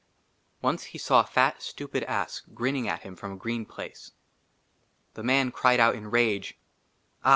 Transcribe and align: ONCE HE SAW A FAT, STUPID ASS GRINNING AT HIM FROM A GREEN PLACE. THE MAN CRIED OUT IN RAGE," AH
ONCE 0.63 0.83
HE 0.85 0.97
SAW 0.97 1.19
A 1.19 1.23
FAT, 1.27 1.61
STUPID 1.61 2.01
ASS 2.05 2.41
GRINNING 2.55 2.87
AT 2.89 3.03
HIM 3.03 3.15
FROM 3.15 3.33
A 3.33 3.37
GREEN 3.37 3.67
PLACE. 3.67 4.13
THE 5.13 5.21
MAN 5.21 5.51
CRIED 5.51 5.79
OUT 5.79 5.93
IN 5.93 6.09
RAGE," 6.09 6.57
AH 7.23 7.29